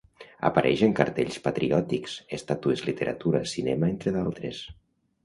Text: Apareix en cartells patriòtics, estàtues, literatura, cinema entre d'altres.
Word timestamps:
Apareix 0.47 0.79
en 0.85 0.93
cartells 0.99 1.35
patriòtics, 1.47 2.15
estàtues, 2.39 2.81
literatura, 2.87 3.43
cinema 3.53 3.91
entre 3.97 4.15
d'altres. 4.17 4.65